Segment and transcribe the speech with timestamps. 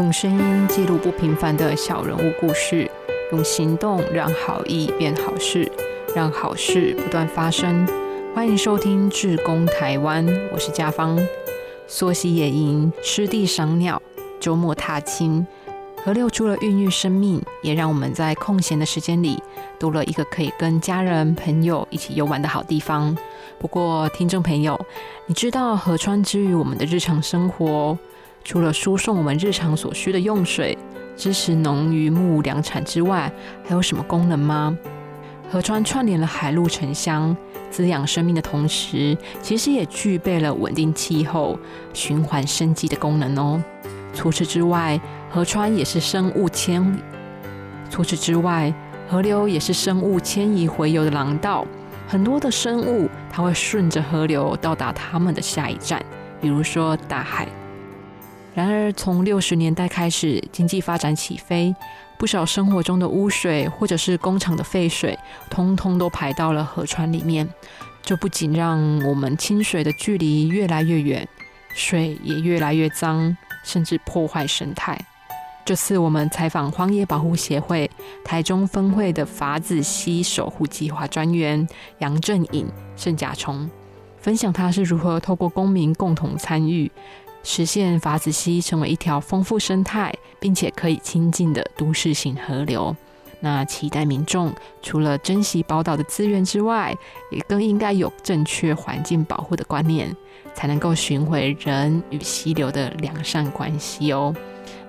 [0.00, 2.90] 用声音记录不平凡的小人物故事，
[3.32, 5.70] 用行动让好意变好事，
[6.16, 7.86] 让好事不断发生。
[8.34, 11.20] 欢迎收听《志工台湾》，我是家芳。
[11.86, 14.00] 溯溪野营，湿地赏鸟，
[14.40, 15.46] 周末踏青，
[16.02, 19.42] 河流除了孕育生命，也让我们在空闲的时间里
[19.78, 23.14] 多了一个可以跟家人朋友一起游玩的好地方。
[23.58, 24.80] 不过，听众朋友，
[25.26, 27.98] 你知道河川之于我们的日常生活，
[28.44, 30.76] 除了输送我们日常所需的用水，
[31.16, 33.30] 支持农渔牧粮产之外，
[33.64, 34.76] 还有什么功能吗？
[35.52, 37.36] 河川串联了海陆城乡，
[37.70, 41.58] 滋养生命的同时，其实也具备了稳定气候、
[41.92, 43.62] 循环生机的功能哦。
[44.14, 46.98] 除此之外，河川也是生物迁
[47.90, 48.72] 除此之外，
[49.08, 51.66] 河流也是生物迁移回游的廊道。
[52.06, 56.00] 很多的生物，它会顺着河流到达他们的下一站，
[56.40, 57.46] 比如说大海。
[58.54, 61.74] 然而，从六十年代开始，经济发展起飞。
[62.18, 67.48] 不少生活中的污水，或者是工厂的废水，通通都排到了河川里面。
[68.02, 71.26] 这不仅让我们清水的距离越来越远，
[71.74, 73.34] 水也越来越脏，
[73.64, 75.00] 甚至破坏生态。
[75.64, 77.90] 这次我们采访荒野保护协会
[78.22, 81.66] 台中分会的法子溪守护计划专员
[82.00, 83.70] 杨正颖圣甲虫，
[84.18, 86.90] 分享他是如何透过公民共同参与。
[87.42, 92.94] 实现法子溪成为一条丰富生态，并且可以亲近的都市型河流。
[93.42, 96.94] 那期待民众除了珍惜宝岛的资源之外，
[97.30, 100.14] 也更应该有正确环境保护的观念，
[100.54, 104.34] 才能够寻回人与溪流的良善关系哦。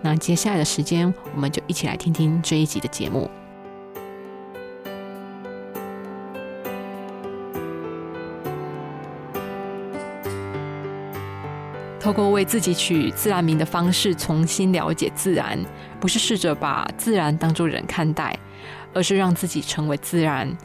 [0.01, 3.29] 那接下来的时间，我们就一起来听听这一集的节目。
[12.01, 15.63] 透过为自己取自然名的方式，重新了解自然，
[15.99, 18.35] 不是试着把自然当作人看待，
[18.91, 20.57] 而是让自己成为自然。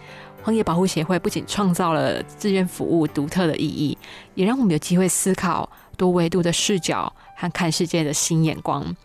[0.42, 3.98] 荒野保护协会不仅创造了志愿服务独特的意义，
[4.34, 8.96] 也让我们有机会思考多维度的视角和看世界的新眼光。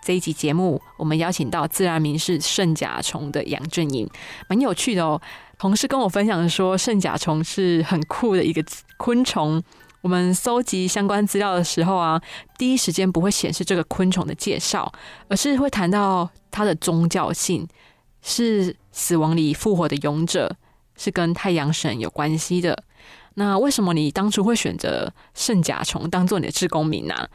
[0.00, 4.08] 这一集节目，我们邀请到自然名是圣甲虫的杨正颖，
[4.46, 5.20] 蛮有趣的哦。
[5.58, 8.64] 同事跟我分享说，圣甲虫是很酷的一个
[8.96, 9.60] 昆虫。
[10.02, 12.20] 我们搜集相关资料的时候啊，
[12.56, 14.90] 第一时间不会显示这个昆虫的介绍，
[15.28, 17.68] 而是会谈到它的宗教性，
[18.22, 20.56] 是死亡里复活的勇者，
[20.96, 22.84] 是跟太阳神有关系的。
[23.34, 27.28] 那为什么你当初会选择圣甲虫当做你的志工名呢？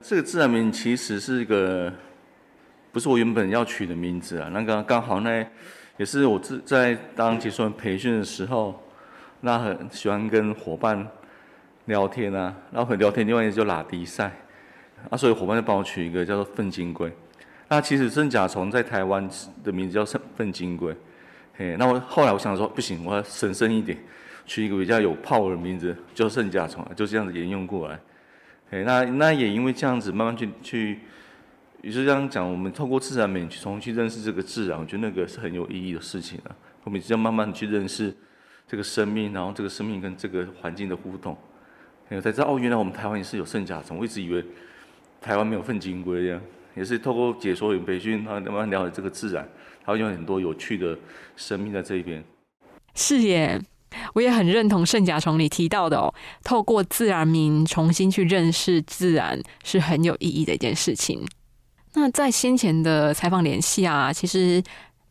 [0.00, 1.92] 这个自然名其实是一个
[2.92, 4.50] 不是我原本要取的名字啊。
[4.52, 5.46] 那个刚好呢，
[5.96, 8.78] 也是我自在当结束培训的时候，
[9.40, 11.08] 那很喜欢跟伙伴。
[11.86, 14.32] 聊天啊，然后很聊天，另外一个叫拉迪赛，
[15.10, 17.12] 啊，所以伙伴就帮我取一个叫做粪金龟。
[17.68, 19.28] 那其实圣甲虫在台湾
[19.64, 20.94] 的名字叫粪粪金龟，
[21.54, 23.98] 嘿，那我后来我想说不行，我要神圣一点，
[24.46, 27.98] 取一个比较有泡的名字，叫圣甲虫，就这样子沿用过来。
[28.70, 31.00] 嘿，那那也因为这样子慢慢去去，
[31.80, 36.54] 也是这样讲，我们透过自然美去重新去认识这个自然，我觉得那个是很有意义的事情啊。
[36.84, 38.14] 我们这样慢慢的去认识
[38.68, 41.36] 这个生命，然后这个生命跟这个环境的互动。
[42.20, 44.44] 才知道哦，原来我们台湾也是有圣甲虫，我一直以为
[45.20, 46.40] 台湾没有粪金龟这样，
[46.74, 49.48] 也是透过解说员培训，他慢慢了解这个自然，
[49.84, 50.98] 他会有很多有趣的
[51.36, 52.22] 生命在这一边。
[52.94, 53.60] 是耶，
[54.14, 56.12] 我也很认同圣甲虫里提到的哦，
[56.44, 61.24] 透过自然名重新去认识自然是很有意义的一件事情。
[61.94, 64.62] 那在先前的采访联系啊，其实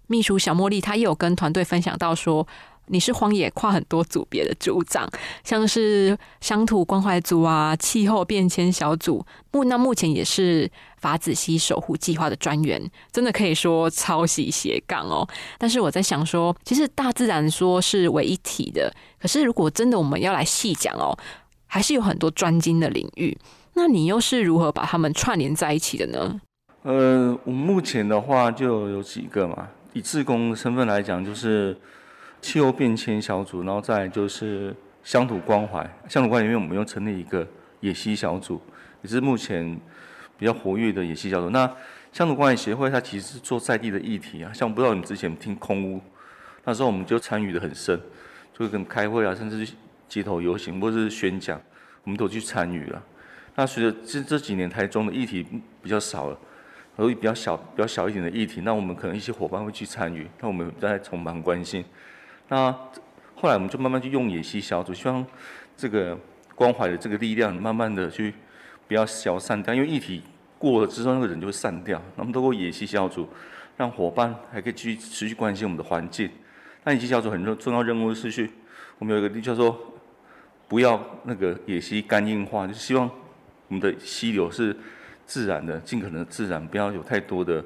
[0.08, 2.48] 秘书小茉莉她也有跟团队分享到说。
[2.92, 5.10] 你是荒野跨很多组别的组长，
[5.46, 15.26] 像是乡土关怀组啊、气候变迁小组，目那目前也是法子溪守护计划的专员，真的可以说超级斜杠哦。
[15.58, 21.18] 但是我在想说，其实大自然说是为一体的，可是如果真的我们要来细讲哦，
[21.68, 23.38] 还是有很多专精的领域。
[23.76, 26.42] 那你又是如何把他们串联在一起的呢？
[26.84, 31.78] 呃，我目前的话就有几个嘛，以自工身份来讲，就是。
[32.42, 35.88] 气候变迁小组，然后再就是乡土关怀。
[36.10, 37.48] 乡土关怀里面，我们又成立一个
[37.82, 38.60] 野溪小组，
[39.04, 39.80] 也是目前
[40.38, 41.50] 比较活跃的野溪小组。
[41.52, 41.72] 那
[42.12, 44.52] 乡土关怀协会，它其实是做在地的议题啊。
[44.52, 46.02] 像不知道你之前听空屋，
[46.66, 48.00] 那时候我们就参与的很深，
[48.58, 49.72] 就跟开会啊，甚至
[50.10, 51.62] 街头游行或者是宣讲，
[52.04, 53.02] 我们都去参与了。
[53.56, 55.46] 那随着这这几年台中的议题
[55.82, 56.38] 比较少了，
[56.98, 61.86] 而比较小、比较小一点的议题，那我们可能一些伙伴会去参与，那我们在从旁关心。
[62.52, 62.70] 那
[63.34, 65.26] 后来我们就慢慢去用野溪小组，希望
[65.78, 66.18] 这个
[66.54, 68.34] 关怀的这个力量慢慢的去
[68.90, 70.22] 不要消散掉，因为议题
[70.60, 72.02] 过了之后，那个人就会散掉。
[72.18, 73.26] 那么通过野溪小组，
[73.78, 76.30] 让伙伴还可以继续持续关心我们的环境。
[76.84, 78.52] 那野溪小组很重重要任务是去，
[79.00, 79.80] 我们有一个叫做
[80.68, 83.10] 不要那个野溪肝硬化，就希望
[83.70, 84.76] 我们的溪流是
[85.26, 87.64] 自然的，尽可能自然，不要有太多的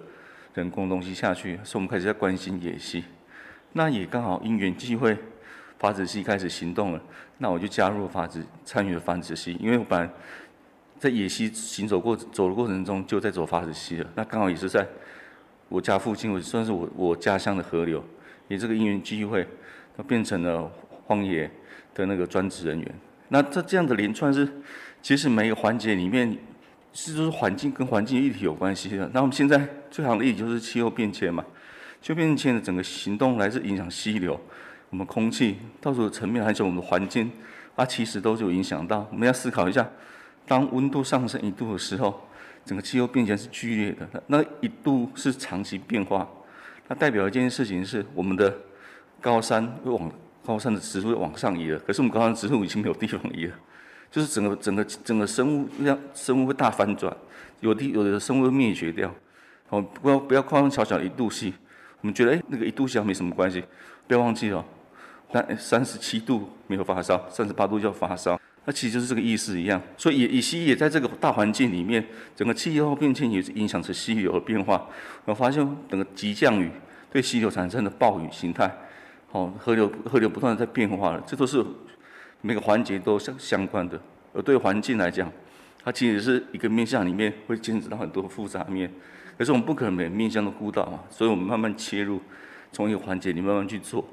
[0.54, 1.60] 人工东西下去。
[1.64, 3.04] 所以我们开始在关心野溪。
[3.78, 5.18] 那也刚好因缘机会，
[5.78, 7.02] 法子溪开始行动了。
[7.40, 10.10] 那我就加入法子，参与了法子溪，因为我本来
[10.98, 14.10] 在野溪行走过走的过程中，就在走法子溪了。
[14.16, 14.88] 那刚好也是在
[15.68, 18.02] 我家附近，我算是我我家乡的河流，
[18.48, 19.46] 也这个因缘机会，
[19.98, 20.72] 它变成了
[21.06, 21.52] 荒野
[21.94, 22.96] 的那个专职人员。
[23.28, 24.48] 那这这样的连串是，
[25.02, 26.38] 其实每个环节里面
[26.94, 29.12] 是就是环境跟环境议题有关系的。
[29.14, 31.44] 那我们现在最好的例子就是气候变迁嘛。
[32.06, 34.40] 就变迁的整个行动来自影响溪流，
[34.92, 37.32] 我们空气到处的层面，还有我们的环境，
[37.76, 39.08] 它其实都是有影响到。
[39.12, 39.90] 我们要思考一下，
[40.46, 42.22] 当温度上升一度的时候，
[42.64, 44.24] 整个气候变迁是剧烈的。
[44.28, 46.30] 那一度是长期变化，
[46.88, 48.56] 那代表一件事情是，我们的
[49.20, 50.12] 高山会往
[50.46, 51.80] 高山的植物会往上移了。
[51.80, 53.56] 可是我们高山植物已经没有地方移了，
[54.12, 57.12] 就是整个整个整个生物量生物会大反转，
[57.62, 59.12] 有的有的生物会灭绝掉。
[59.70, 61.52] 哦，不要不要夸张小小一度系。
[62.06, 63.64] 我们觉得，哎，那个一度小没什么关系，
[64.08, 64.64] 不要忘记了，
[65.32, 69.82] 但三十七度没有发烧，三十八度就要发烧，那其实就是这个意思一样。
[69.98, 72.06] 所以，乙烯也在这个大环境里面，
[72.36, 74.88] 整个气候变迁也是影响着溪流的变化。
[75.26, 76.70] 我发现，整个急降雨
[77.12, 78.72] 对溪流产生的暴雨形态，
[79.32, 81.66] 哦，河流河流不断的在变化了，这都是
[82.42, 84.00] 每个环节都相相关的。
[84.32, 85.32] 而对环境来讲，
[85.84, 88.94] 它其实是一个面向里面会牵扯到很多复杂面。
[89.38, 92.22] 可是我们不可能每面向都孤岛嘛，所以我们慢慢切入，
[92.72, 94.06] 从一个环节你慢慢去做，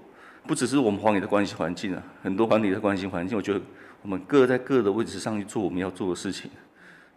[0.47, 3.61] 不只是我们荒野的关系环境啊，很多环野的关系环境，我觉得
[4.03, 6.51] 我们各在各的位置上去做我们要做的事情，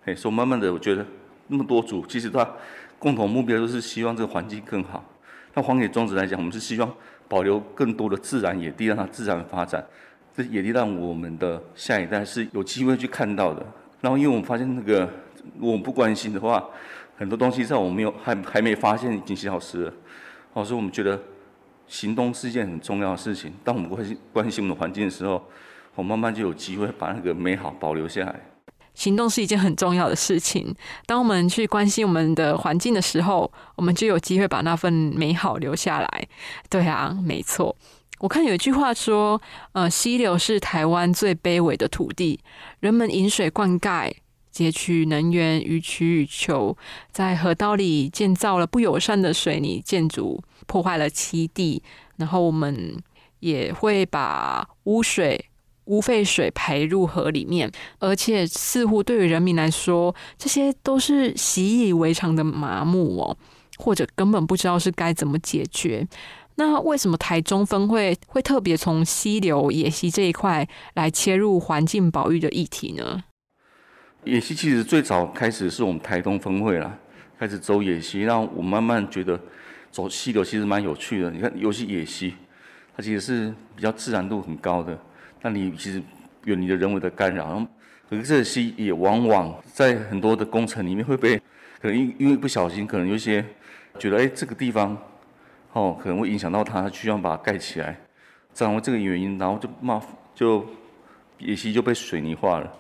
[0.06, 1.04] 哎，所以慢慢的我觉得
[1.48, 2.48] 那么多组，其实它
[3.00, 5.04] 共同目标都是希望这个环境更好。
[5.56, 6.94] 那荒野宗旨来讲，我们是希望
[7.28, 9.84] 保留更多的自然野地，让它自然发展，
[10.38, 13.66] 这野地让我们的下一代是有机会去看到的。
[14.02, 15.10] 然后因为我们发现那个
[15.60, 16.64] 我们不关心的话。
[17.18, 19.94] 很多东西在我们没有还还没发现已经消失了，
[20.54, 21.22] 哦，所以我们觉得
[21.88, 23.54] 行动是一件很重要的事情。
[23.64, 25.44] 当我们关心关心我们的环境的时候，
[25.96, 28.40] 我慢慢就有机会把那个美好保留下来。
[28.94, 30.74] 行动是一件很重要的事情。
[31.06, 36.28] 当我们去关心我们的环境的时候，我们就有机会把那份美好留下来。
[36.70, 37.76] 对啊，没错。
[38.20, 39.42] 我看有一句话说，
[39.74, 42.40] 呃，溪流是台湾最卑微的土地，
[42.80, 44.14] 人们饮水灌溉。
[44.56, 46.78] 截取能源，予取予求，
[47.12, 51.84] 在河道里建造了不友善的水泥建筑，破坏了栖地。
[52.16, 52.96] 然后我们
[53.42, 55.48] 也会把污水、
[55.88, 57.70] 污废水排入河里面，
[58.00, 63.38] 而且似乎对于人民来说，这些都是习以为常的麻木哦，
[63.78, 66.08] 或者根本不知道是该怎么解决。
[66.56, 73.26] 那为什么台中分会会特别从溪流、野溪这一块来切入环境保育的议题呢？
[74.26, 76.92] 野溪其实最早开始是我们台东分会啦，
[77.38, 79.40] 开始走野溪，让我慢慢觉得
[79.92, 81.30] 走溪流其实蛮有趣的。
[81.30, 82.34] 你看，尤其野溪，
[82.98, 84.98] 它其实是比较自然度很高的，
[85.44, 86.02] 那你其实
[86.46, 87.64] 远离了人为的干扰。
[88.10, 91.38] 可是这溪也往往在很多的工程里面会被，
[91.80, 93.46] 可能因因为不小心，可能有些
[94.00, 94.98] 觉得哎这个地方
[95.74, 97.96] 哦可能会影响到它，需要把它盖起来，
[98.56, 100.02] 掌握这个原因，然后就冒
[100.34, 100.66] 就
[101.38, 102.74] 野溪就被水泥化了。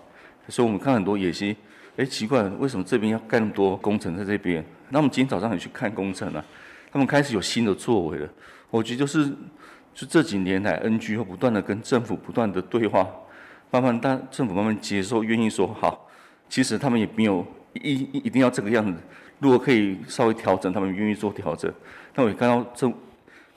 [0.47, 1.55] 所以我们看很多野溪，
[1.97, 4.63] 哎，奇怪，为什么这边要盖那么多工程在这边？
[4.89, 6.45] 那我们今天早上也去看工程了，
[6.91, 8.29] 他们开始有新的作为了。
[8.69, 9.25] 我觉得就是，
[9.93, 13.07] 就这几年来，NG 会不断的跟政府不断的对话，
[13.71, 16.07] 慢慢大政府慢慢接受，愿意说好。
[16.47, 18.99] 其实他们也没有一一定要这个样子，
[19.39, 21.73] 如果可以稍微调整，他们愿意做调整。
[22.13, 22.93] 那我也看到政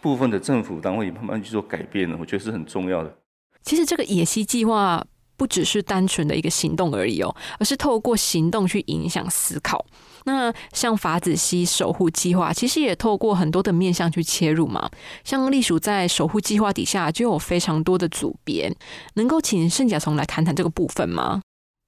[0.00, 3.14] 部分的政府单位也慢慢去做改变了，我觉得是很重要的。
[3.62, 5.04] 其实这个野溪计划。
[5.38, 9.87] 不只是单纯的一个行动而已哦，而是透过行动去影响思考。
[10.25, 14.90] 那像法子溪守护计划，其实也透过很多的面向去切入嘛。
[15.25, 18.71] 像隶属在守护计划底下，就有非常多的组别，
[19.14, 21.40] 能够请圣甲虫来谈谈这个部分吗？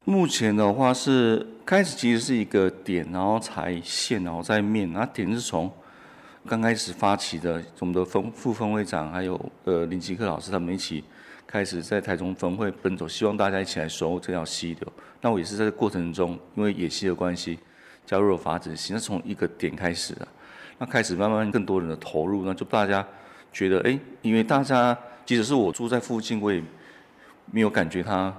[0.06, 4.90] 目前的话是开始其实是一个点，然后才线，然后再面。
[4.92, 5.70] 那点是从
[6.46, 11.04] 刚开始发起的，我们的分副分会长还有呃林吉克老师他们一起。
[11.50, 14.92] 开始在台中分会奔走，希望大家一起来守护这条溪流。
[15.20, 17.58] 那我也是在这过程中，因为野溪的关系，
[18.06, 18.92] 加入了法子溪。
[18.92, 20.28] 那从一个点开始的，
[20.78, 23.04] 那开始慢慢更多人的投入，那就大家
[23.52, 26.62] 觉得，哎，因为大家即使是我住在附近，我也
[27.50, 28.32] 没有感觉它。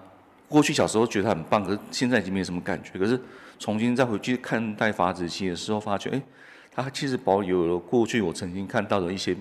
[0.48, 2.98] 过去小时候觉得它很棒，可是现在已经没什么感觉。
[2.98, 3.20] 可是
[3.60, 6.22] 重新再回去看待法子溪的时候，发觉，哎，
[6.72, 9.36] 它其实保有了过去我曾经看到的一些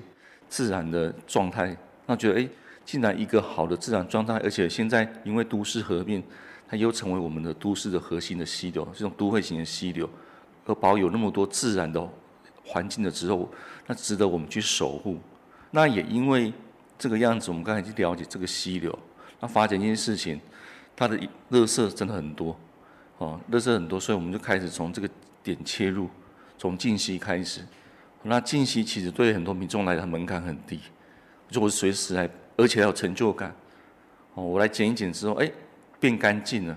[0.48, 1.76] 自然的状态。
[2.06, 2.48] 那觉得，哎，
[2.90, 6.20] 竟然一个好的自然状态，而且现在因为都市合并，
[6.68, 10.10] 它又成为我们的都市的核心的溪流，这种都会型的溪流，
[10.66, 12.04] 而保有那么多自然的
[12.64, 13.48] 环境的时候，
[13.86, 15.18] 那值得我们去守护。
[15.70, 16.52] 那也因为
[16.98, 18.98] 这个样子，我们刚才去了解这个溪流，
[19.38, 20.40] 那发现一件事情，
[20.96, 21.16] 它的
[21.52, 22.58] 垃圾真的很多，
[23.18, 25.08] 哦，垃圾很多，所以我们就开始从这个
[25.44, 26.10] 点切入，
[26.58, 27.60] 从净溪开始。
[28.24, 30.80] 那净溪其实对很多民众来讲门槛很低。
[31.48, 32.28] 就我随时来，
[32.60, 33.54] 而且还有成就感。
[34.34, 35.50] 哦，我来剪一剪之后，哎，
[35.98, 36.76] 变干净了。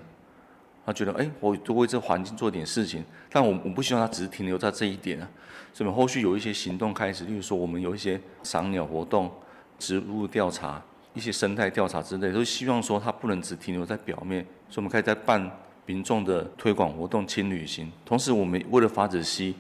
[0.86, 3.04] 他觉得，哎，我多为这环境做点事情。
[3.30, 5.30] 但我我不希望他只是停留在这一点啊。
[5.74, 9.32] 所以后续有一些行动开始，例如说我们有一些赏鸟活动、
[9.80, 10.82] 植物调查、
[11.14, 14.46] 一些生态调查之类，都希望说它不能只停留在表面。
[14.70, 15.50] 所以我们可以在办
[15.86, 17.90] 民众的推广活动、轻旅行。
[18.06, 19.56] 同时，我们为了法子溪，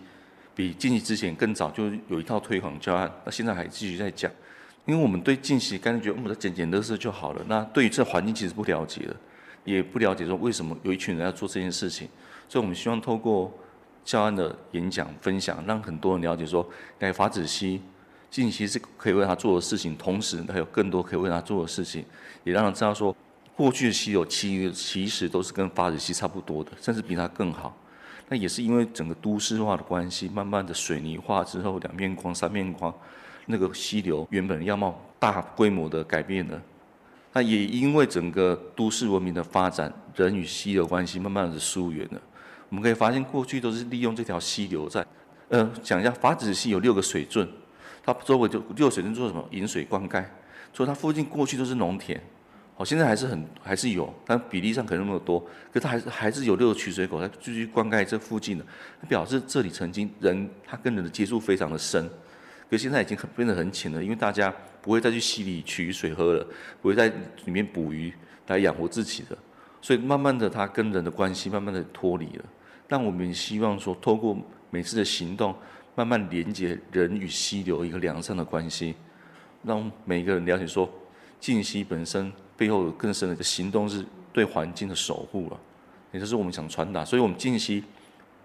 [0.53, 4.29] 比进去之前更早就有一套推广教案，那现在还继续在讲。
[4.85, 9.15] 因为我们对净溪干脆觉得我们捡捡垃圾就好了，那对于这环境其实不了解的，
[9.63, 12.07] 也不了解说为什么有一群人要做这件事情，
[12.49, 13.49] 所以我们希望透过
[14.03, 16.67] 教案的演讲分享，让很多人了解说，
[16.99, 17.81] 哎，法子西
[18.29, 22.03] 净溪是可以为他做的事情，同时还有更多可以为他做的事情，
[22.43, 23.15] 也让他知道说，
[23.55, 27.77] 过去的溪流其其实都是跟法子西差不多的，甚至比它更好。
[28.27, 32.93] 那也是因为整个都市化的关系，慢慢的水泥化之后，两面光、三面光。
[33.45, 36.61] 那个溪流原本样貌大规模的改变了，
[37.33, 42.21] 那也因为整个都市文明的发展，人与溪流关系慢慢的疏远了。
[42.69, 45.05] 我们可以发现，过去都是利用这条溪流在，
[45.49, 47.47] 呃，讲一下法子溪有六个水圳，
[48.03, 49.47] 它周围就六个水圳做什么？
[49.51, 50.23] 引水灌溉，
[50.73, 52.19] 所以它附近过去都是农田，
[52.75, 55.39] 好，现在还是很还是有，但比例上可能没有多，
[55.71, 58.65] 可它还是还是有六个取水口在继续灌溉这附近的，
[59.07, 62.09] 表示这里曾经人他跟人的接触非常的深。
[62.73, 64.51] 可现在已经很变得很浅了，因为大家
[64.81, 66.43] 不会再去溪里取水喝了，
[66.81, 67.07] 不会在
[67.45, 68.11] 里面捕鱼
[68.47, 69.37] 来养活自己的，
[69.79, 72.45] 所以慢慢的，它跟人的关系慢慢的脱离了。
[72.87, 74.35] 但我们希望说，透过
[74.71, 75.55] 每次的行动，
[75.93, 78.95] 慢慢连接人与溪流一个良善的关系，
[79.61, 80.89] 让每一个人了解说，
[81.39, 85.59] 静溪本身背后有更深的一个行动是对环境的守护了，
[86.11, 87.05] 也就是我们想传达。
[87.05, 87.83] 所以我们静溪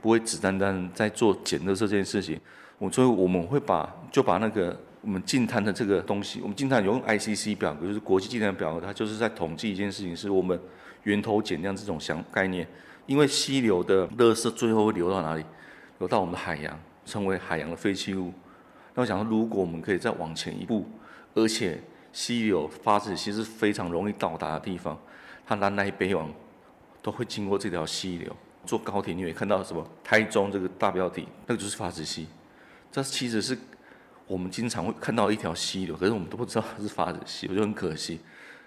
[0.03, 2.39] 不会只单单在做捡垃圾这件事情。
[2.79, 10.59] 我所以我们会把就把那个我们净滩的这个东西，我们净滩用 ICC 表格，就是国际净滩表格，它就是在统计一件事情，是我们
[11.03, 12.67] 源头减量这种想概念。
[13.07, 15.45] 因为溪流的垃圾最后会流到哪里？
[15.99, 18.33] 流到我们的海洋，成为海洋的废弃物。
[18.95, 20.87] 那我想说，如果我们可以再往前一步，
[21.35, 21.81] 而且
[22.13, 24.97] 溪流发子其实非常容易到达的地方，
[25.47, 26.31] 它南来北往
[27.01, 28.31] 都会经过这条溪流。
[28.67, 29.85] 坐高铁你会看到什么？
[30.05, 32.27] 台中这个大标题，那个就是发子溪。
[32.91, 33.57] 这其实是
[34.27, 38.21] 我们经常会看到一条溪流，可是我们都不知道它是发子溪，我就很可惜。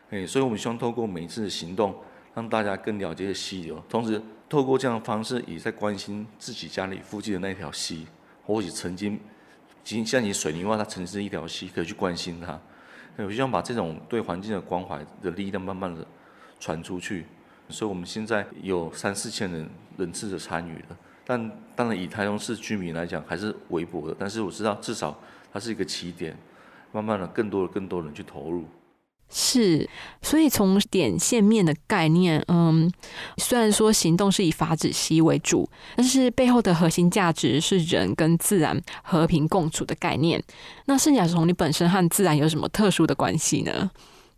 [0.10, 1.96] 哎，所以我们希望透过每一次的行动，
[2.34, 8.08] 让大家更了解溪流，同时透过这样的方式，也在关心自己家里附近的那条溪，
[8.46, 9.20] 或许曾经，
[9.84, 12.60] 经像你水泥化，它曾经是一条溪，可以去关心它。
[13.18, 16.06] 我希望把这种对环境的关怀的力量，慢慢的
[16.60, 17.26] 传出去。
[17.70, 20.98] 所以我们现在有三四千人人次的参与了。
[21.32, 24.14] 但当然，以台中市居民来讲，还是微薄的。
[24.20, 25.18] 但是我知道，至少
[25.54, 26.38] 它是一个起点，
[26.92, 28.66] 慢慢的，更多的、更多人去投入。
[29.30, 29.90] 是，
[30.22, 32.92] 所以从点线面的概念，嗯，
[33.38, 40.44] 虽然说行动是以法子溪为主，但是背后的核心价值是人跟自然和平共处的概念。
[40.88, 43.90] 那圣甲虫，你本身和自然有什么特殊的关系呢？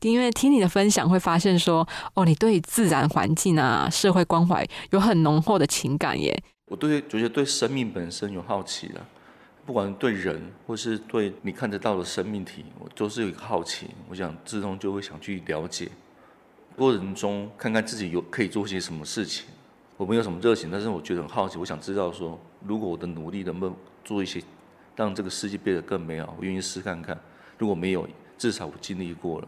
[0.02, 6.44] 因为听你的分享，会发现说，哦，你对自然环境啊、社会关怀有很浓厚的情感耶。
[6.68, 9.06] 我对觉得对生命本身有好奇了，
[9.66, 13.88] 不管对人或是对你看得到的生命体，我都是有一个好奇。
[14.10, 15.90] 我想自动就会想去了解，
[16.76, 19.46] 过程中看看自己有可以做些什么事情。
[19.98, 21.58] 我没有什么热情，但是我觉得很好奇。
[21.58, 24.42] 我想知道说，如果我的努力能不能做一些，
[24.96, 27.18] 让这个世界变得更美好，我愿意试看看。
[27.60, 29.48] 如果没有，至少我经历过了。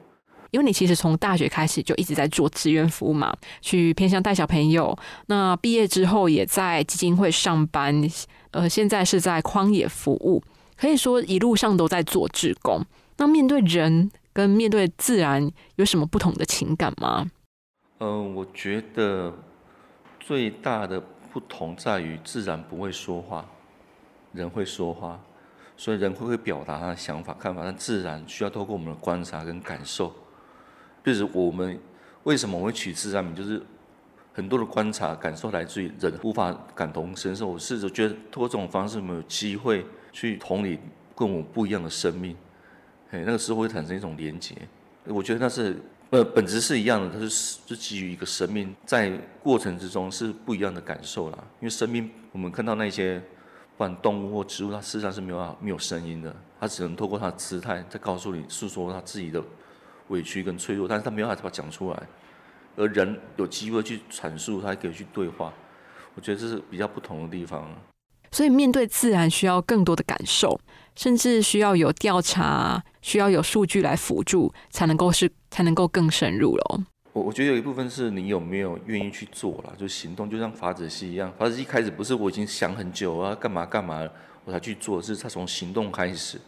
[0.52, 4.98] 因为你其实从大学开始就一直在做志愿服务嘛，去偏向带小朋友。
[5.28, 8.08] 那毕业之后也在基金会上班，
[8.52, 10.42] 呃，现在是在荒野服务，
[10.78, 12.82] 可以说一路上都在做志工。
[13.18, 17.30] 那面对人跟面对自然有什么不同的情感吗？
[18.00, 19.34] 嗯，我觉得
[20.20, 23.46] 最大的不同在于自然不会说话，
[24.34, 25.20] 人会说话，
[25.78, 30.14] 所以人会会表达他的想法看法，但自然需要透过我们的观察跟感受。
[31.06, 31.80] 就是我们
[32.24, 33.62] 为什么会取自然名，就是
[34.34, 37.48] 很多的观察感受来自于人无法感同身受。
[37.48, 40.80] 我试着觉得通过这种方式，我们有机会去同理
[41.16, 42.36] 跟我们不一样的生命，
[43.12, 44.56] 哎，那个时候会产生一种连结。
[45.06, 45.78] 我觉得那是
[46.10, 49.12] 呃本质是一样的，它是是基于一个生命在
[49.44, 51.38] 过程之中是不一样的感受啦。
[51.60, 59.44] 因为生命我们看到那些不管动物或植物，它事实上是没有没有声音的，它只能透过它的姿态在告诉你诉说它自己的
[60.10, 62.04] 委屈跟脆弱，但是他没有办法讲出来。
[62.78, 65.54] 而人有机会去阐述，他还可以去对话，
[66.14, 67.70] 我觉得这是比较不同的地方。
[68.32, 70.60] 所以面对自然需要更多的感受，
[70.96, 76.84] 甚至需要有调查，需要有数据来辅助，才能够是才能够更深入了。
[77.14, 81.32] 我我觉得有一部分是你有没有愿意去做了，就行动，就像法子西一样。
[81.40, 84.06] 法子西一开始不是我已经想很久啊，干嘛干嘛
[84.44, 86.42] 我才去做，是他从行动开始。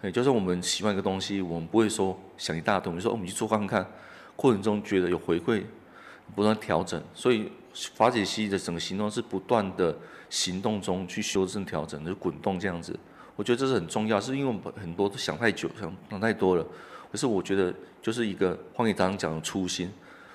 [0.00, 3.84] 哎，就是我们喜欢一个东西，我们不会说想一大堆，说哦我们去做看看。
[4.36, 5.64] 过程中觉得有回馈，
[6.36, 7.50] 不断调整，所以
[7.96, 9.96] 法解析的整个行动是不断的
[10.30, 12.96] 行动中去修正调整，就滚动这样子。
[13.34, 16.64] 我觉得这是很重要，是因为我们很多都想太久，想想太多了。
[17.10, 19.90] 可是我觉得就是一个荒野堂讲的初心，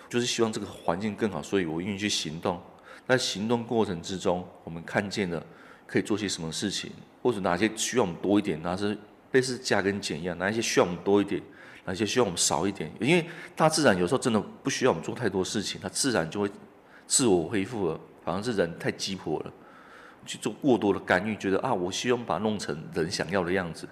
[0.10, 2.62] 就是希望这个环境更好，所以我愿意去行动。
[3.08, 5.41] 在行动过程之中，我们看见了
[5.88, 6.91] 可以做些什么事情，
[7.22, 8.98] 或者哪些需要我们多一点，哪些
[9.34, 11.40] 类似加跟减一样，哪一些需要我们多一点。
[11.86, 12.90] 哪一些需要我们少一点？
[12.98, 16.50] 因为大自然有时候真的不需要我们做太多事情，它自然就会
[17.06, 18.00] 自我恢复了。
[18.24, 19.52] 反而是人太急迫了，
[20.25, 23.86] 去做过多的干预，觉得啊，我希望把它弄成人想要的样子，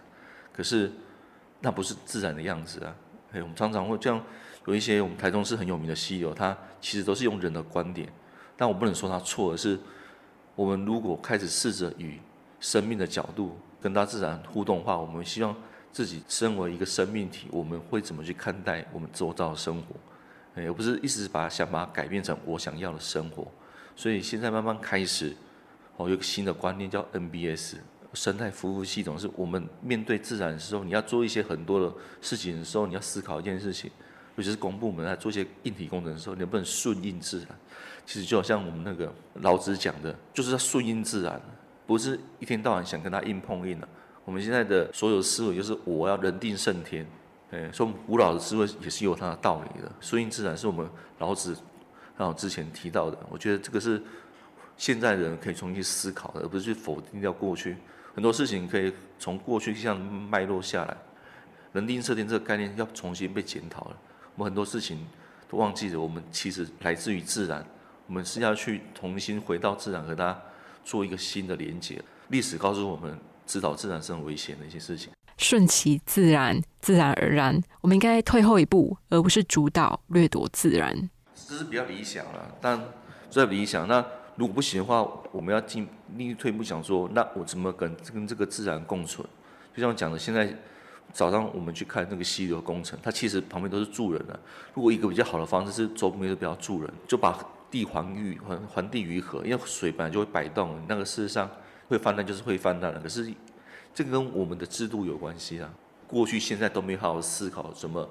[0.53, 0.89] 可是
[1.60, 2.95] 那不是自然的样子啊。
[3.33, 4.24] 哎，我们常常会这样，
[4.67, 8.07] 有一些我们台中市很有名的西游，它其实都是用人的观点，
[8.55, 9.77] 但我不能说它错，而是
[10.55, 12.17] 我们如果开始试着与
[12.62, 15.55] 生命的角度跟大自然互动的话，我们希望。
[15.93, 19.87] 自己身为一个生命体，我们会怎么去看待我们周遭的生活？
[20.55, 23.46] 哎，而不是一直把想把它改变成我想要的生活。
[23.94, 25.35] 所以现在慢慢开始，
[25.98, 27.75] 哦，有个新的观念叫 NBS
[28.13, 33.91] 生态服务系统，是我们面对自然的时候，你要做一些很多的事情的时候，你要思考一件事情，
[34.37, 37.48] 尤其是公部门在做一些硬体工程的时候，能不能顺应自然？
[38.05, 41.41] 其实就好像我们那个老子讲的，就是要顺应自然，
[41.91, 43.87] 不是一天到晚想跟他硬碰硬的。
[44.23, 47.05] 我们现在的所有思维就是我要人定胜天，
[47.51, 49.91] 哎，说古老的思维也是有它的道理的。
[49.99, 51.53] 顺应自然是我们老子
[52.17, 54.01] 刚之前提到的，我觉得这个是
[54.77, 57.75] 现在人可以重新思考的，而不是去否定掉过去
[58.13, 60.95] 很多事情可以从过去这样脉络下来。
[61.73, 63.97] 人定胜天这个概念要重新被检讨了。
[64.35, 65.05] 我们很多事情
[65.49, 67.65] 都忘记了，我们其实来自于自然，
[68.07, 70.39] 我们是要去重新回到自然和它
[70.83, 72.01] 做一个新的连接。
[72.29, 73.17] 历史告诉我们。
[73.48, 77.61] 指导自然是很危险的一些事情，顺其自然，自然而然。
[77.81, 81.09] 我们应该退后一步，而不是主导掠夺自然。
[81.35, 82.81] 这是比较理想了，但
[83.29, 83.85] 这理想。
[83.89, 84.05] 那
[84.37, 89.27] 如果不行的话，我们要进另一退一步，想说，那我怎么跟跟这个自然共存？
[89.75, 90.55] 就像我讲的，现在
[91.11, 94.39] 早上我们去看那个溪流工程，它其实旁边都是住人的。
[94.74, 97.37] 如果一个比较好的方式是周边都比较住人，就把
[97.72, 101.50] 地环玉环环地鱼河，因为水本来就会摆动，那个事实上。
[101.88, 103.29] 会泛滥就是会泛滥了，可是
[103.94, 105.70] 这跟我们的制度有关系啊。
[106.07, 108.10] 过去现在都没有好好思考怎么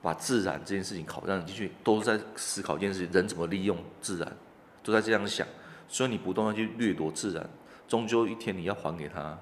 [0.00, 4.36] 把自然这件事情考量进去，都在思考一件事情：人怎么利用自然，
[4.82, 5.46] 都在这样想。
[5.88, 7.46] 所以你不断的去掠夺自然，
[7.86, 9.38] 终究一天你要还给他。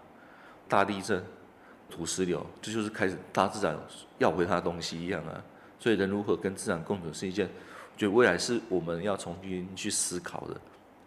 [0.68, 1.22] 大地震、
[1.88, 3.78] 土石流，这就是开始大自然
[4.18, 5.40] 要回他的东西一样啊。
[5.78, 7.48] 所以人如何跟自然共存，是一件，
[7.96, 10.60] 觉得未来是我们要重新去思考的。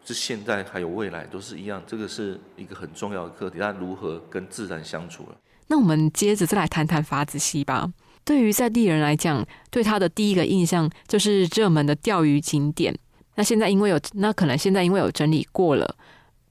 [0.05, 3.57] 是现在还有未来都是一样，这个是一个很重要的课题。
[3.59, 5.35] 那如何跟自然相处了？
[5.67, 7.91] 那我们接着再来谈谈法子溪吧。
[8.23, 12.97] 对于在地人来讲，对他的第一个印象就是热门的钓鱼景点。
[13.35, 15.95] 那现在因为有，那可能现在因为有整理过了，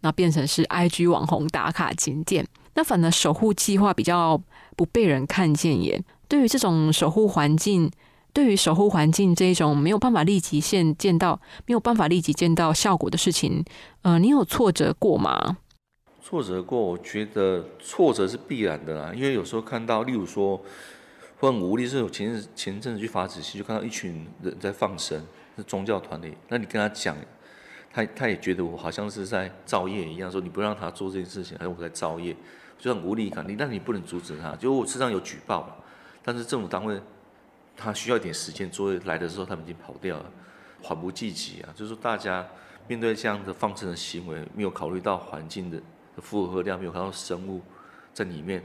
[0.00, 2.46] 那变成是 IG 网红打卡景点。
[2.74, 4.38] 那反而守护计划比较
[4.76, 5.98] 不被人看见耶。
[6.28, 7.90] 对于这种守护环境。
[8.36, 13.64] 对于守护环境这一种没有办法立即现见到、没有办法立即见到效果的事情，
[14.02, 15.56] 呃，你有挫折过吗？
[16.20, 19.10] 挫折过，我觉得挫折是必然的啦。
[19.14, 20.60] 因为有时候看到，例如说，
[21.40, 25.18] 很无力，是我前前阵子去法子溪，就看到一群人在放生，
[25.56, 26.34] 是宗教团体。
[26.48, 27.16] 那你跟他讲，
[27.90, 32.36] 他他也觉得我好像是在造业一样，说你不让他做这件事情，还是我在造业，
[32.78, 33.42] 就很无力感。
[33.48, 35.76] 你那你不能阻止他，就我身上有举报了，
[36.22, 37.00] 但是政府单位。
[37.76, 40.24] 他需要一点时间，作业来的时候他们已经跑掉了，
[40.82, 41.68] 缓不济急啊！
[41.74, 42.46] 就是说，大家
[42.88, 45.80] 面对这样的放生的行为，没有考虑到环境的
[46.18, 47.60] 负荷量，没有看到生物
[48.14, 48.64] 在里面，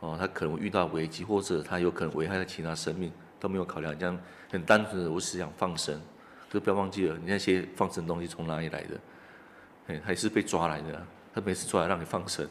[0.00, 4.18] 哦，他可能遇到危机，或者他有可能危害到其他生命，都没有考量，这样
[4.50, 6.00] 很单纯的我只想放生，
[6.48, 9.00] 可是不要忘记了，你那些放生的东西从哪里来的？
[9.88, 11.06] 哎，还是被抓来的。
[11.34, 12.48] 他每次抓来让你放生，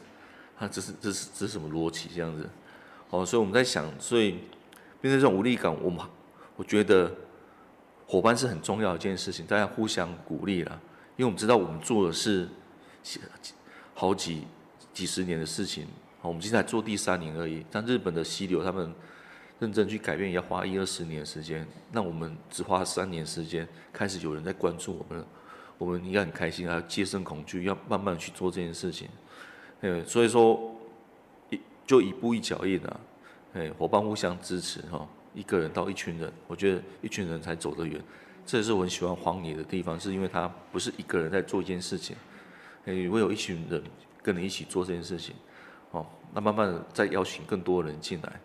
[0.56, 2.48] 他这是这是这是什么逻辑这样子？
[3.10, 4.38] 哦，所以我们在想，所以
[5.00, 6.04] 面对这种无力感，我们
[6.56, 7.12] 我觉得
[8.06, 10.80] 伙伴是很重要的一件事情，大家互相鼓励了，
[11.16, 12.48] 因为我们知道我们做的是
[13.94, 14.44] 好几
[14.92, 15.86] 几十年的事情，
[16.22, 17.64] 我们现在做第三年而已。
[17.72, 18.92] 像日本的溪流，他们
[19.58, 25.26] 认真去改变，要花一二十年时间，那我们只花三年时间，开始有人在关注我们了。
[25.78, 29.08] 我们应该很开心，还要戒慎恐惧，要慢慢去做这件事情。
[29.82, 30.74] 呃，所以说
[31.50, 33.00] 一就一步一脚印啊，
[33.56, 37.98] 哎，伙伴互相支持哈，一个人到一群人，我觉得一群人才走得远。
[38.44, 42.14] 这也是我很喜欢黄野的地方，是因为他不是一个人在做一件事情，
[42.84, 43.82] 哎，会有一群人
[44.22, 45.34] 跟你一起做这件事情，
[45.92, 48.40] 哦，那慢慢的再邀请更多人进来，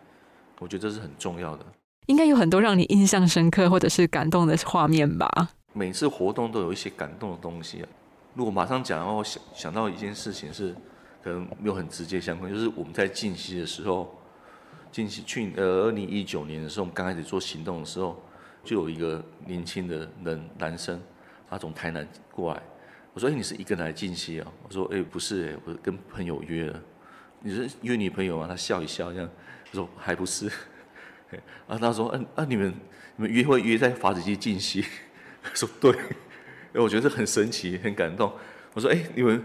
[0.58, 1.66] 我觉得这是很重要的。
[2.06, 5.50] 应该有很多让你印象深刻或者是感动的画面吧。
[5.74, 7.88] 每次活动都有一些感动的东西啊！
[8.34, 10.74] 如果马上讲，然后想想到一件事情是，
[11.22, 14.12] 可能没有很直接相关，就是我们在近期的时候，
[14.92, 18.22] 近期去呃二零一九年的时候，我们刚开始做行动的时候，
[18.62, 21.00] 就有一个年轻的人男生，
[21.48, 22.62] 他从台南过来，
[23.14, 26.78] 我说：“哎，你是一个人来近期啊？”我说：“哎，不是，哎，我跟朋友约了。”
[27.40, 28.46] 你是约女朋友吗？
[28.46, 29.28] 他笑一笑，这样，
[29.64, 30.46] 他说：“还不是。”
[31.66, 32.72] 啊，他说：“嗯，啊，你们
[33.16, 34.84] 你们约会约在法子基近期？”
[35.54, 35.90] 说对，
[36.74, 38.30] 哎，我觉得很神奇，很感动。
[38.74, 39.42] 我说，哎，你们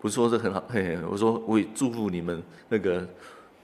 [0.00, 0.60] 不是说这很好？
[0.68, 3.08] 嘿，我说我也祝福你们那个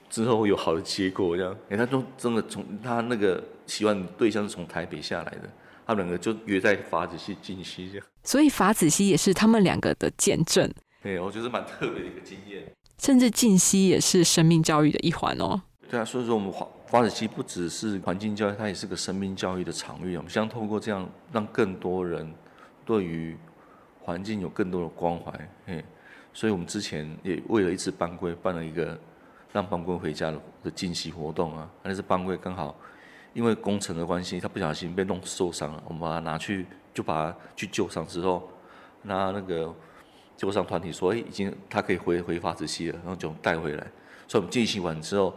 [0.09, 1.55] 之后有好的结果，这样。
[1.69, 5.49] 哎，他都真的从他那个喜欢对象是从台北下来的，
[5.85, 8.07] 他们两个就约在法子西进溪这样。
[8.23, 10.69] 所以法子西也是他们两个的见证。
[11.01, 12.63] 对，我觉得蛮特别的一个经验。
[12.97, 15.61] 甚至静溪也是生命教育的一环哦。
[15.89, 20.17] 对啊，所以说我们华华子溪不只是环境教育，它也是个生命教育的场域。
[20.17, 22.33] 我们希望透过这样，让更多人
[22.85, 23.37] 对于
[24.01, 25.31] 环境有更多的关怀。
[25.65, 25.85] 嘿，
[26.33, 28.99] 所以我们之前也为了一次班规办了一个
[29.57, 31.69] 让帮规回家的的进行活动啊。
[31.83, 32.75] 那是帮规刚好
[33.33, 35.83] 因为工程的关系，他不小心被弄受伤了。
[35.87, 38.47] 我们把他拿去，就把他去救伤之后，
[39.01, 39.73] 那那个
[40.35, 43.87] 救伤团体说，哎，已经他可以回回发子溪了，然后就带回来。
[44.27, 45.33] 所以我们进行完之后。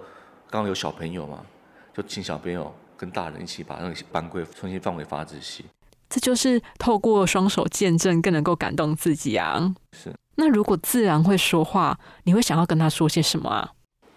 [0.52, 1.46] 刚刚有小朋友嘛，
[1.94, 5.64] 就请小朋友跟大人一起把那个班规重新放回发子溪。
[6.08, 9.72] 这就是透过双手见证，更能够感动自己啊。
[9.92, 10.12] 是。
[10.34, 13.70] 那如果自然会说话，你会想要跟他说些什么啊？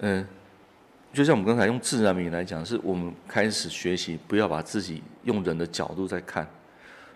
[0.05, 0.27] 嗯，
[1.13, 6.45] 就像我们刚才用自然名来讲，是我们开始学习，不要把自己用人的角度在看。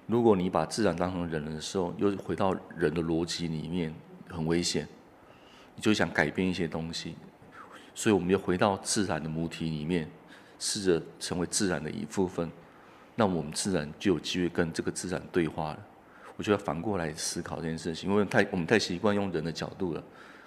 [0.06, 3.94] 如果你把自然当成人的时候，又回到人的逻辑里面，
[4.30, 4.88] 很危险。
[5.76, 7.18] 你就想改变一些东西。
[7.94, 10.10] 所以我们要回到自然的母体里面，
[10.58, 12.50] 试着成为自然的一部分，
[13.16, 15.80] 那我们自然就有机会跟这个自然对话了。
[16.38, 20.02] 我觉得反过来思考这件事情，因为太我们太习惯用人的角度了。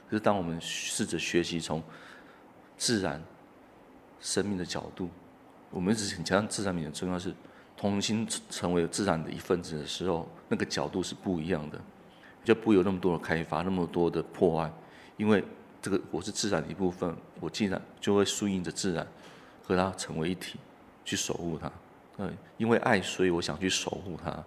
[0.08, 1.80] 可是当我们试着学习从
[2.80, 3.22] 自然
[4.20, 5.10] 生命的角度，
[5.68, 7.34] 我们一直很强调自然美的重要是，
[7.76, 11.78] 重新成为自然的一份子的时候，那个角度是不一样的，
[12.42, 14.72] 就不有那么多的开发，那么多的破坏，
[15.18, 15.44] 因为。
[15.82, 19.06] 这个我是自然的一部分，我既然就会顺应着自然，
[19.62, 20.58] 和它成为一体，
[21.06, 21.72] 去守护它。
[22.18, 24.44] 对，因为爱，所以我想去守护它。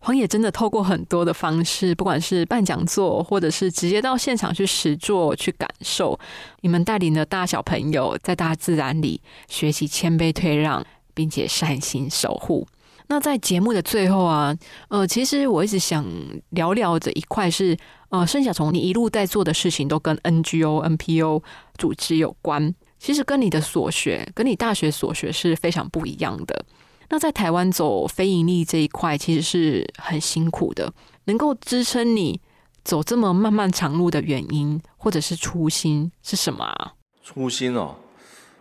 [0.00, 6.18] 荒野真的透过很多的方式，不管是办讲座，或者是直接到现场去实做、去感受，
[6.60, 12.66] 你们带领的大小朋友在大自然里学习谦卑退让，并且善心守护。
[13.08, 14.56] 那在节目的最后啊，
[14.88, 16.04] 呃，其实我一直想
[16.50, 17.76] 聊聊的一块是，
[18.08, 21.42] 呃，盛小虫，你一路在做的事情都跟 NGO、NPO
[21.78, 26.64] 组织有关，其实跟你的所学，跟你大学所学是非常不一样的。
[27.08, 30.92] 那在台湾走非盈利这一块，其实是很辛苦的。
[31.24, 32.40] 能够支撑你
[32.84, 36.94] 走这么漫漫长路的原因，或者是初心是什么啊？
[37.22, 37.96] 初心哦，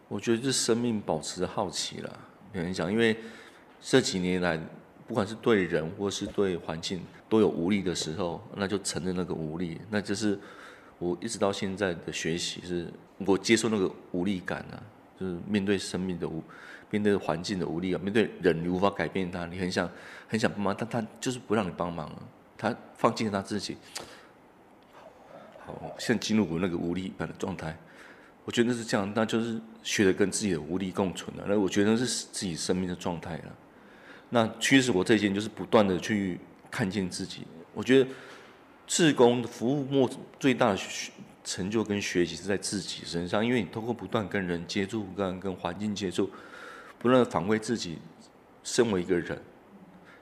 [0.08, 2.20] 我觉得是生命保持好奇了。
[2.54, 3.16] 有人讲，因为。
[3.88, 4.60] 这几年来，
[5.06, 10.40] 不管是对人或是对环境都有无力的时候，那就承认那个无力，那就是
[10.98, 14.82] 我一直到现在的学习，是我接受那个无力感啊，
[15.20, 16.42] 就是面对生命的无，
[16.96, 19.90] 面对环境的无力啊，面对人你无法改变他，你很想
[20.30, 22.10] 很想帮忙，但他就是不让你帮忙，
[22.58, 23.76] 他放弃了他自己，
[25.66, 27.78] 好，现在进入我那个无力感的状态，
[28.46, 33.56] 我觉得是这样，那就是学着跟自己的无力共存了，那我觉得是自己生命的状态了。
[34.30, 36.40] 那驱使我这一件就是不断的去
[36.72, 37.46] 看见自己。
[37.74, 38.10] 我觉得，
[38.88, 40.80] 志工服务末最大的
[41.44, 46.30] 成就跟学习是在自己身上，因为你通过不断跟人接触、跟跟环境接触，
[47.06, 48.00] 不断反馈自己，
[48.64, 49.40] 身为一个人，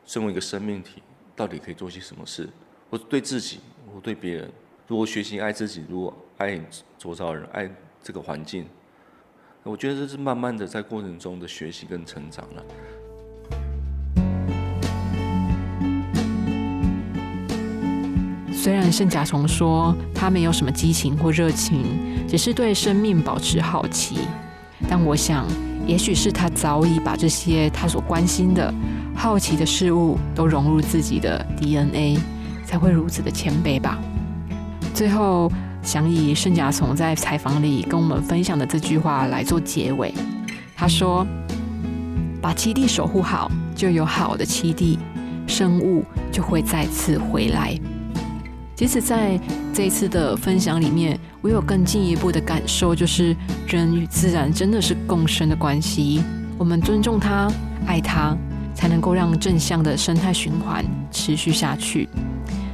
[0.05, 1.01] 身为一个生命体，
[1.33, 2.49] 到底可以做些什么事？
[2.89, 3.61] 我对自己，
[3.95, 4.51] 我对别人，
[4.85, 6.59] 如果学习爱自己，如果爱
[6.97, 8.67] 周遭人，爱这个环境，
[9.63, 12.63] 我觉得这是慢慢的在过程中的学习跟成长了。
[18.51, 24.27] 虽然圣甲虫说他没有什么激情或热情，只是对生命保持好奇，
[24.89, 25.47] 但我想，
[25.85, 28.73] 也许是他早已把这些他所关心的
[29.15, 32.17] 好奇的事物都融入自己的 DNA，
[32.65, 33.99] 才会如此的谦卑吧。
[34.93, 40.13] 最后，想以圣甲虫在采访里跟我们分享的这句话来做结尾。
[40.75, 41.25] 他说
[42.41, 44.97] ：“把基地守护好，就有好的基地，
[45.47, 47.77] 生物就会再次回来。”
[48.75, 49.39] 其实，在
[49.73, 53.35] 这一次的分享里面，我有更进一步的感受，就是
[53.67, 56.21] 人与自然真的是共生的关系。
[56.57, 57.51] 我们尊重它、
[57.85, 58.35] 爱它，
[58.73, 62.09] 才能够让正向的生态循环持续下去。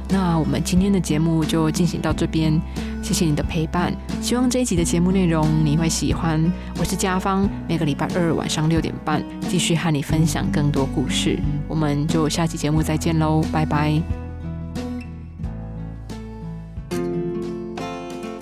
[0.08, 2.60] 那我们今天的节目就进行到这边，
[3.02, 3.92] 谢谢你的陪伴。
[4.20, 6.42] 希望这一集的节目内容你会喜欢。
[6.78, 11.38] 我是家芳，每个礼拜二晚上六点半继续和你分享更多故事。
[11.68, 14.29] 我们就下期节目再见喽，拜拜。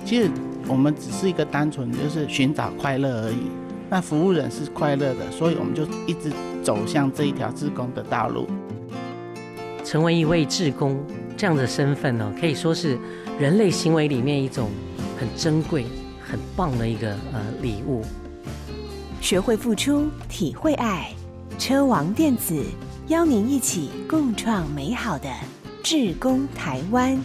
[0.09, 0.31] 其实
[0.67, 3.51] 我们只是一个单纯就是寻找快乐而已。
[3.91, 8.49] 那服务人是快乐的，所以我们就一直走向这一条志工的道路。
[9.85, 10.99] 成为一位志工
[11.37, 12.99] 这样的身份呢，可以说是
[13.39, 14.71] 人类行为里面一种
[15.21, 15.85] 很珍贵、
[16.23, 18.01] 很棒的一个呃礼物。
[19.21, 21.11] 学会付出，体会爱。
[21.59, 22.65] 车王电子
[23.09, 25.29] 邀您一起共创美好的
[25.83, 27.23] 志工台湾。